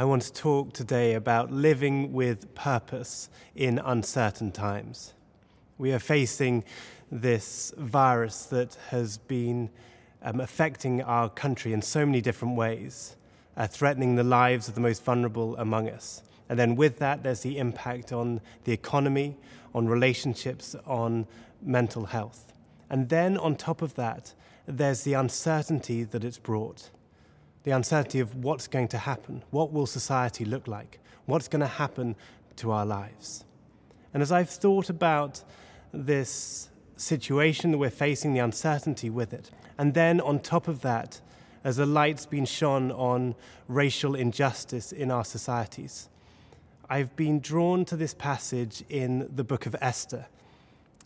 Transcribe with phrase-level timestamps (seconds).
[0.00, 5.12] I want to talk today about living with purpose in uncertain times.
[5.76, 6.64] We are facing
[7.12, 9.68] this virus that has been
[10.22, 13.14] um, affecting our country in so many different ways,
[13.58, 16.22] uh, threatening the lives of the most vulnerable among us.
[16.48, 19.36] And then with that, there's the impact on the economy,
[19.74, 21.26] on relationships, on
[21.60, 22.54] mental health.
[22.88, 24.32] And then on top of that,
[24.66, 26.88] there's the uncertainty that it's brought
[27.64, 29.42] the uncertainty of what's going to happen.
[29.50, 30.98] What will society look like?
[31.26, 32.16] What's going to happen
[32.56, 33.44] to our lives?
[34.12, 35.42] And as I've thought about
[35.92, 41.20] this situation that we're facing, the uncertainty with it, and then on top of that,
[41.62, 43.34] as a light's been shone on
[43.68, 46.08] racial injustice in our societies,
[46.88, 50.26] I've been drawn to this passage in the book of Esther.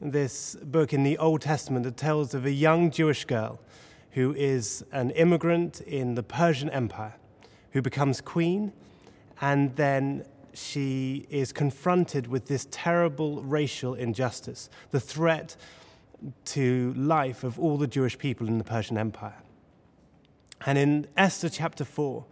[0.00, 3.60] This book in the Old Testament that tells of a young Jewish girl
[4.14, 7.14] who is an immigrant in the Persian Empire,
[7.72, 8.72] who becomes queen,
[9.40, 15.56] and then she is confronted with this terrible racial injustice, the threat
[16.44, 19.42] to life of all the Jewish people in the Persian Empire.
[20.64, 22.24] And in Esther chapter 4,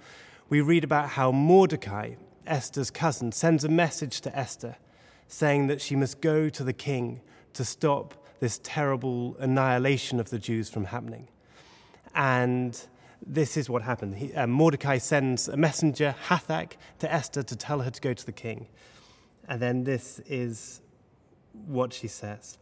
[0.48, 2.14] we read about how Mordecai,
[2.46, 4.76] Esther's cousin, sends a message to Esther
[5.26, 7.20] saying that she must go to the king
[7.54, 11.28] to stop this terrible annihilation of the Jews from happening.
[12.14, 12.80] And
[13.26, 14.16] this is what happened.
[14.16, 18.26] He, uh, Mordecai sends a messenger, Hathach, to Esther to tell her to go to
[18.26, 18.66] the king.
[19.48, 20.80] And then this is
[21.66, 22.58] what she says.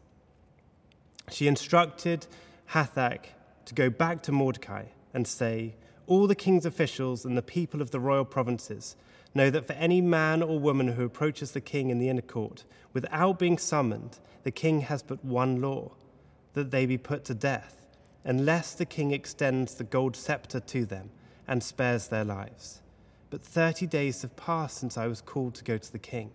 [1.30, 2.26] She instructed
[2.70, 3.26] Hathach
[3.66, 7.90] to go back to Mordecai and say, All the king's officials and the people of
[7.90, 8.96] the royal provinces
[9.34, 12.64] know that for any man or woman who approaches the king in the inner court
[12.92, 15.92] without being summoned, the king has but one law
[16.54, 17.79] that they be put to death
[18.24, 21.10] unless the king extends the gold scepter to them
[21.48, 22.80] and spares their lives.
[23.30, 26.30] But thirty days have passed since I was called to go to the king.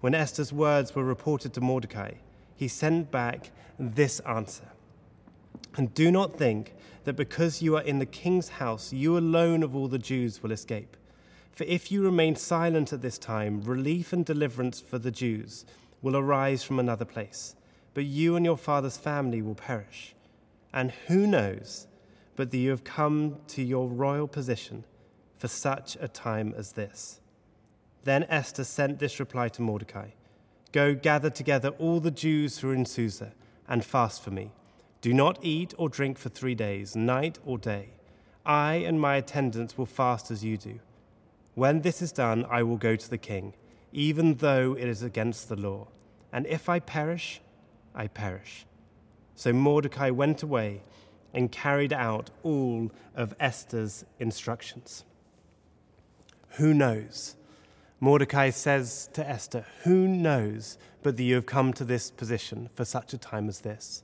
[0.00, 2.12] When Esther's words were reported to Mordecai,
[2.56, 4.68] he sent back this answer
[5.76, 9.74] And do not think that because you are in the king's house, you alone of
[9.74, 10.96] all the Jews will escape.
[11.52, 15.64] For if you remain silent at this time, relief and deliverance for the Jews
[16.00, 17.54] will arise from another place,
[17.94, 20.14] but you and your father's family will perish.
[20.72, 21.86] And who knows
[22.34, 24.84] but that you have come to your royal position
[25.36, 27.20] for such a time as this?
[28.04, 30.10] Then Esther sent this reply to Mordecai
[30.72, 33.32] Go gather together all the Jews who are in Susa
[33.68, 34.52] and fast for me.
[35.02, 37.90] Do not eat or drink for three days, night or day.
[38.46, 40.80] I and my attendants will fast as you do.
[41.54, 43.52] When this is done, I will go to the king,
[43.92, 45.88] even though it is against the law.
[46.32, 47.42] And if I perish,
[47.94, 48.64] I perish.
[49.34, 50.82] So Mordecai went away
[51.34, 55.04] and carried out all of Esther's instructions.
[56.56, 57.36] Who knows?
[58.00, 62.84] Mordecai says to Esther, Who knows but that you have come to this position for
[62.84, 64.02] such a time as this?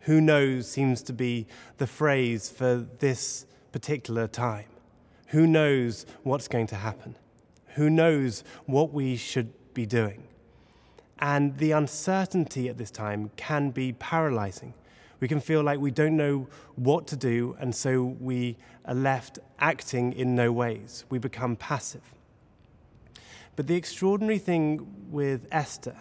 [0.00, 1.46] Who knows seems to be
[1.78, 4.66] the phrase for this particular time.
[5.28, 7.16] Who knows what's going to happen?
[7.74, 10.24] Who knows what we should be doing?
[11.22, 14.74] And the uncertainty at this time can be paralyzing.
[15.20, 19.38] We can feel like we don't know what to do, and so we are left
[19.60, 21.04] acting in no ways.
[21.10, 22.02] We become passive.
[23.54, 25.94] But the extraordinary thing with Esther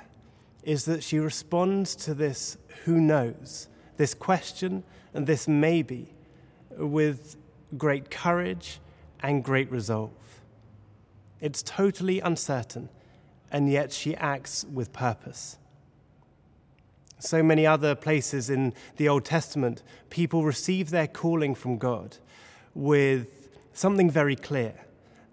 [0.63, 3.67] is that she responds to this who knows,
[3.97, 4.83] this question
[5.13, 6.15] and this maybe,
[6.71, 7.35] with
[7.77, 8.79] great courage
[9.19, 10.41] and great resolve.
[11.39, 12.89] It's totally uncertain
[13.51, 15.57] and yet she acts with purpose.
[17.19, 22.17] So many other places in the Old Testament, people receive their calling from God
[22.73, 24.73] with something very clear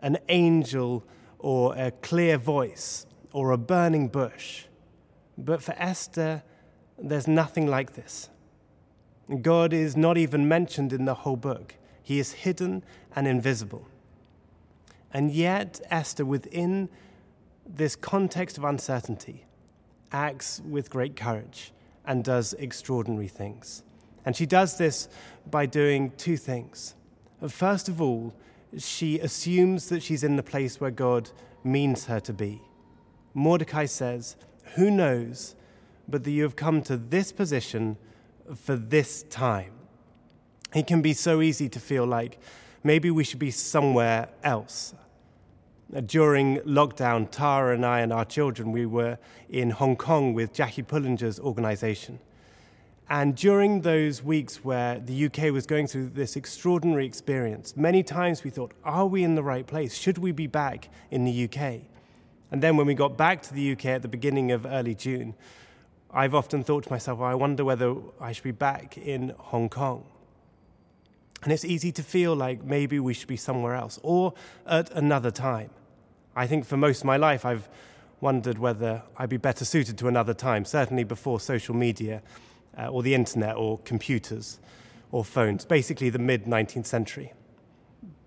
[0.00, 1.04] an angel
[1.38, 4.64] or a clear voice or a burning bush.
[5.36, 6.42] But for Esther,
[6.98, 8.28] there's nothing like this.
[9.42, 13.88] God is not even mentioned in the whole book, He is hidden and invisible.
[15.12, 16.88] And yet, Esther, within
[17.68, 19.46] this context of uncertainty,
[20.10, 21.72] acts with great courage
[22.04, 23.82] and does extraordinary things.
[24.24, 25.08] And she does this
[25.50, 26.94] by doing two things.
[27.46, 28.34] First of all,
[28.76, 31.30] she assumes that she's in the place where God
[31.64, 32.60] means her to be.
[33.34, 34.36] Mordecai says,
[34.74, 35.54] Who knows
[36.08, 37.96] but that you have come to this position
[38.54, 39.72] for this time?
[40.74, 42.38] It can be so easy to feel like
[42.82, 44.94] maybe we should be somewhere else.
[46.04, 49.16] During lockdown, Tara and I and our children, we were
[49.48, 52.18] in Hong Kong with Jackie Pullinger's organization.
[53.08, 58.44] And during those weeks where the UK was going through this extraordinary experience, many times
[58.44, 59.96] we thought, are we in the right place?
[59.96, 61.80] Should we be back in the UK?
[62.50, 65.34] And then when we got back to the UK at the beginning of early June,
[66.10, 69.70] I've often thought to myself, well, I wonder whether I should be back in Hong
[69.70, 70.04] Kong.
[71.42, 74.34] And it's easy to feel like maybe we should be somewhere else or
[74.66, 75.70] at another time.
[76.34, 77.68] I think for most of my life, I've
[78.20, 82.22] wondered whether I'd be better suited to another time, certainly before social media
[82.76, 84.58] uh, or the internet or computers
[85.12, 87.32] or phones, basically the mid 19th century.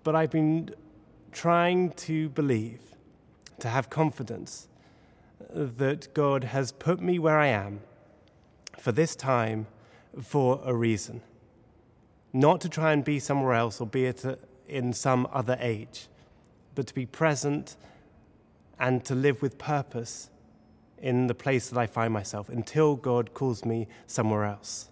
[0.04, 0.74] But I've been
[1.30, 2.80] trying to believe,
[3.60, 4.68] to have confidence
[5.50, 7.80] that God has put me where I am
[8.78, 9.66] for this time
[10.20, 11.22] for a reason.
[12.32, 14.24] Not to try and be somewhere else or be it
[14.66, 16.08] in some other age,
[16.74, 17.76] but to be present
[18.78, 20.30] and to live with purpose
[20.98, 24.88] in the place that I find myself until God calls me somewhere else.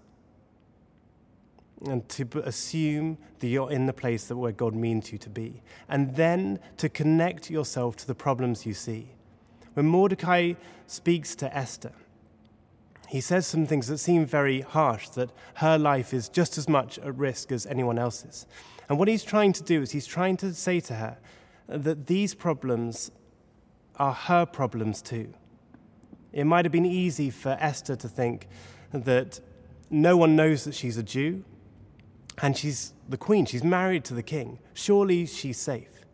[1.86, 5.62] And to assume that you're in the place that where God means you to be.
[5.88, 9.08] And then to connect yourself to the problems you see.
[9.72, 10.54] When Mordecai
[10.86, 11.92] speaks to Esther,
[13.10, 16.96] he says some things that seem very harsh, that her life is just as much
[17.00, 18.46] at risk as anyone else's.
[18.88, 21.18] And what he's trying to do is he's trying to say to her
[21.66, 23.10] that these problems
[23.96, 25.34] are her problems too.
[26.32, 28.46] It might have been easy for Esther to think
[28.92, 29.40] that
[29.90, 31.44] no one knows that she's a Jew
[32.40, 34.60] and she's the queen, she's married to the king.
[34.72, 36.04] Surely she's safe.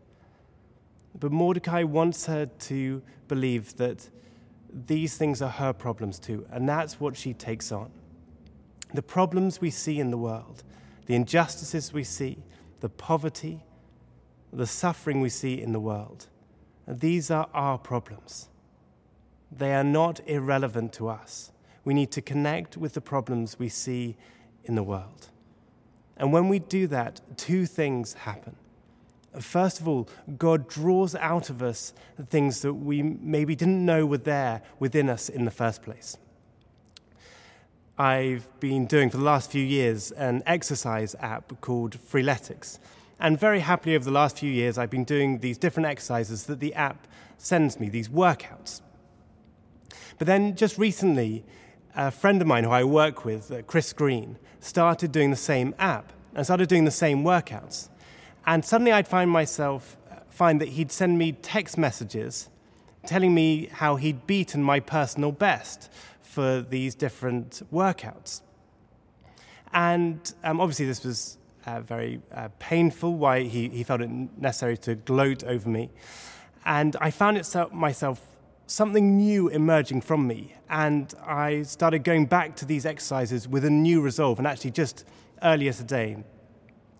[1.19, 4.09] But Mordecai wants her to believe that
[4.71, 7.91] these things are her problems too, and that's what she takes on.
[8.93, 10.63] The problems we see in the world,
[11.05, 12.37] the injustices we see,
[12.79, 13.63] the poverty,
[14.51, 16.27] the suffering we see in the world,
[16.87, 18.49] these are our problems.
[19.51, 21.51] They are not irrelevant to us.
[21.83, 24.17] We need to connect with the problems we see
[24.63, 25.29] in the world.
[26.17, 28.55] And when we do that, two things happen.
[29.39, 31.93] First of all, God draws out of us
[32.29, 36.17] things that we maybe didn't know were there within us in the first place.
[37.97, 42.79] I've been doing for the last few years an exercise app called Freeletics.
[43.19, 46.59] And very happily, over the last few years, I've been doing these different exercises that
[46.59, 47.07] the app
[47.39, 48.81] sends me, these workouts.
[50.19, 51.43] But then just recently,
[51.95, 55.73] a friend of mine who I work with, uh, Chris Green, started doing the same
[55.79, 57.89] app and started doing the same workouts.
[58.47, 59.97] And suddenly I'd find myself,
[60.29, 62.49] find that he'd send me text messages
[63.05, 65.91] telling me how he'd beaten my personal best
[66.21, 68.41] for these different workouts.
[69.73, 74.77] And um, obviously, this was uh, very uh, painful, why he, he felt it necessary
[74.79, 75.89] to gloat over me.
[76.65, 77.41] And I found
[77.73, 78.21] myself
[78.65, 80.53] something new emerging from me.
[80.69, 84.37] And I started going back to these exercises with a new resolve.
[84.37, 85.05] And actually, just
[85.43, 86.17] earlier today,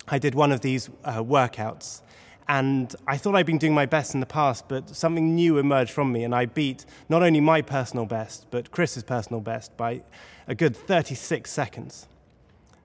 [0.08, 2.02] I did one of these uh, workouts.
[2.50, 5.92] And I thought I'd been doing my best in the past, but something new emerged
[5.92, 10.02] from me, and I beat not only my personal best, but Chris's personal best by
[10.48, 12.08] a good 36 seconds.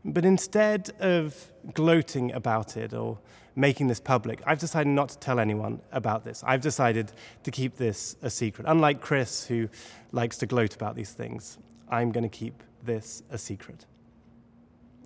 [0.04, 3.18] But instead of gloating about it or
[3.54, 6.42] making this public, I've decided not to tell anyone about this.
[6.44, 7.12] I've decided
[7.44, 8.66] to keep this a secret.
[8.68, 9.68] Unlike Chris, who
[10.10, 11.58] likes to gloat about these things,
[11.88, 13.86] I'm going to keep this a secret.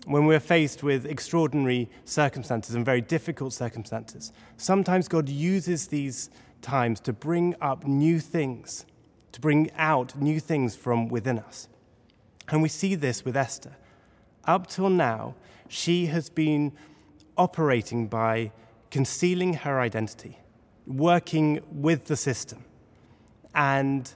[0.07, 6.31] When we're faced with extraordinary circumstances and very difficult circumstances, sometimes God uses these
[6.63, 8.87] times to bring up new things,
[9.33, 11.69] to bring out new things from within us.
[12.49, 13.77] And we see this with Esther
[14.47, 15.35] up till now,
[15.69, 16.73] she has been
[17.37, 18.53] operating by
[18.91, 20.39] concealing her identity,
[20.87, 22.65] working with the system.
[23.55, 24.13] And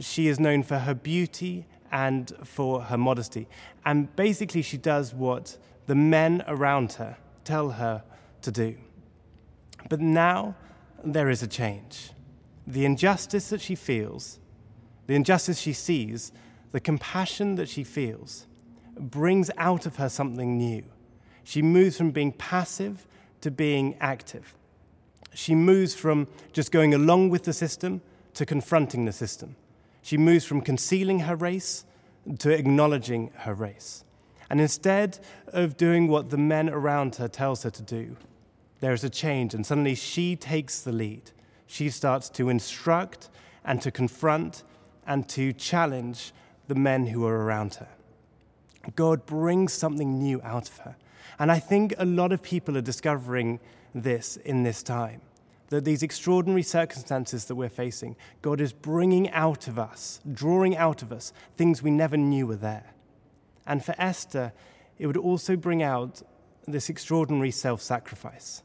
[0.00, 3.46] she is known for her beauty and for her modesty.
[3.86, 8.02] And basically, she does what the men around her tell her
[8.42, 8.76] to do.
[9.88, 10.56] But now
[11.04, 12.10] there is a change.
[12.66, 14.40] The injustice that she feels,
[15.06, 16.32] the injustice she sees,
[16.72, 18.46] the compassion that she feels,
[18.98, 20.82] brings out of her something new.
[21.44, 23.06] She moves from being passive
[23.42, 24.56] to being active.
[25.32, 28.00] She moves from just going along with the system
[28.32, 29.54] to confronting the system.
[30.04, 31.86] She moves from concealing her race
[32.40, 34.04] to acknowledging her race.
[34.50, 38.18] And instead of doing what the men around her tells her to do,
[38.80, 41.30] there is a change, and suddenly she takes the lead.
[41.66, 43.30] She starts to instruct
[43.64, 44.62] and to confront
[45.06, 46.34] and to challenge
[46.68, 47.88] the men who are around her.
[48.96, 50.96] God brings something new out of her.
[51.38, 53.58] And I think a lot of people are discovering
[53.94, 55.22] this in this time
[55.74, 61.02] that these extraordinary circumstances that we're facing, God is bringing out of us, drawing out
[61.02, 62.94] of us things we never knew were there.
[63.66, 64.52] And for Esther,
[64.98, 66.22] it would also bring out
[66.68, 68.62] this extraordinary self sacrifice.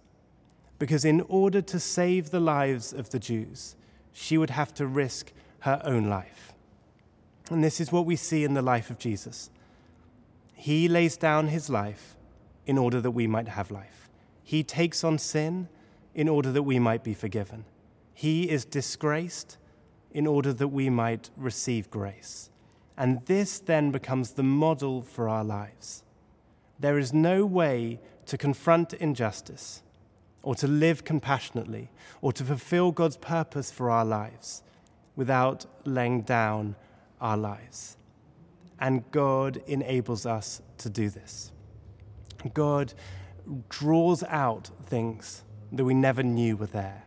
[0.77, 3.75] Because in order to save the lives of the Jews,
[4.13, 6.53] she would have to risk her own life.
[7.49, 9.49] And this is what we see in the life of Jesus.
[10.53, 12.15] He lays down his life
[12.67, 14.09] in order that we might have life.
[14.43, 15.69] He takes on sin
[16.19, 17.63] in order that we might be forgiven.
[18.13, 19.57] He is disgraced
[20.11, 22.49] in order that we might receive grace.
[22.97, 26.03] And this then becomes the model for our lives.
[26.77, 29.81] There is no way to confront injustice,
[30.43, 31.89] or to live compassionately,
[32.21, 34.61] or to fulfill God's purpose for our lives
[35.15, 36.75] without laying down
[37.21, 37.95] our lives.
[38.77, 41.53] And God enables us to do this.
[42.53, 42.93] God
[43.69, 47.03] draws out things that we never knew were there.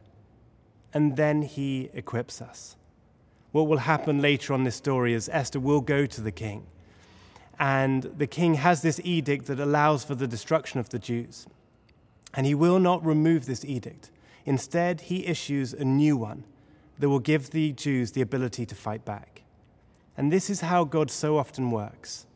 [0.95, 2.77] And then He equips us.
[3.51, 6.67] What will happen later on this story is Esther will go to the king
[7.63, 11.47] and the king has this edict that allows for the destruction of the Jews.
[12.35, 14.11] And he will not remove this edict.
[14.45, 16.43] Instead, he issues a new one
[16.99, 19.43] that will give the Jews the ability to fight back.
[20.17, 22.27] And this is how God so often works.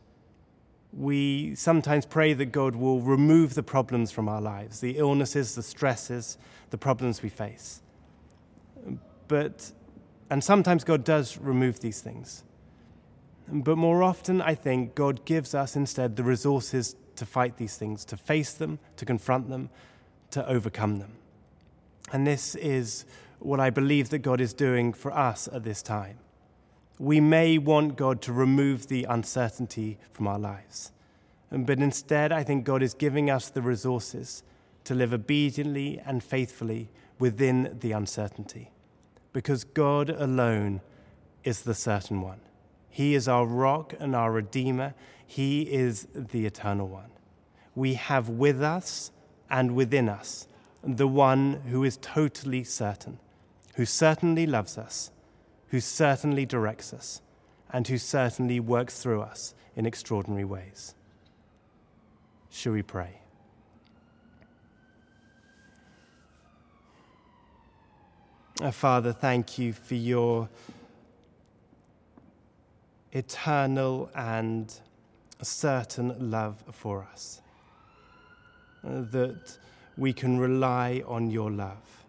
[0.97, 5.63] We sometimes pray that God will remove the problems from our lives, the illnesses, the
[5.63, 6.39] stresses,
[6.71, 7.83] the problems we face.
[9.29, 9.73] But,
[10.31, 12.45] and sometimes God does remove these things.
[13.49, 18.05] But more often, I think God gives us instead the resources to fight these things,
[18.07, 19.71] to face them, to confront them,
[20.31, 21.13] to overcome them.
[22.13, 23.05] And this is
[23.39, 26.19] what I believe that God is doing for us at this time.
[26.99, 30.93] We may want God to remove the uncertainty from our lives,
[31.51, 34.43] but instead, I think God is giving us the resources
[34.85, 36.89] to live obediently and faithfully
[37.19, 38.71] within the uncertainty,
[39.33, 40.81] because God alone
[41.45, 42.41] is the certain one.
[42.89, 44.95] He is our rock and our redeemer.
[45.27, 47.11] He is the eternal one.
[47.75, 49.13] We have with us
[49.51, 50.49] and within us
[50.83, 53.19] the one who is totally certain,
[53.75, 55.11] who certainly loves us,
[55.69, 57.21] who certainly directs us,
[57.71, 60.95] and who certainly works through us in extraordinary ways.
[62.51, 63.21] Shall we pray?
[68.73, 70.49] Father, thank you for your
[73.13, 74.73] eternal and
[75.43, 77.43] certain love for us.
[78.83, 79.59] That
[79.99, 82.05] we can rely on your love,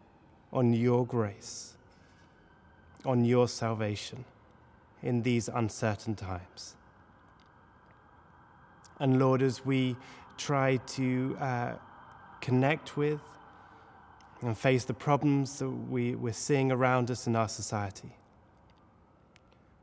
[0.54, 1.74] on your grace,
[3.08, 4.26] on your salvation
[5.02, 6.76] in these uncertain times.
[9.00, 9.96] And Lord, as we
[10.38, 11.72] try to uh,
[12.42, 13.22] connect with
[14.42, 18.12] and face the problems that we, we're seeing around us in our society,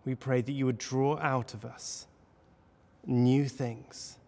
[0.05, 2.07] we pray that you would draw out of us
[3.07, 4.19] new things,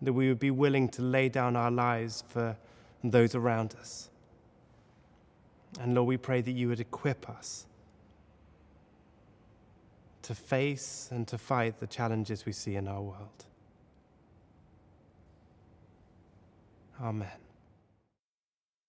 [0.00, 2.56] that we would be willing to lay down our lives for
[3.02, 4.08] those around us.
[5.80, 7.66] And Lord, we pray that you would equip us
[10.22, 13.44] to face and to fight the challenges we see in our world.
[17.00, 17.28] Amen.